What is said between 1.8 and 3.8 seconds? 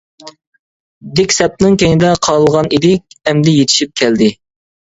كەينىدە قالغان ئىدى، ئەمدى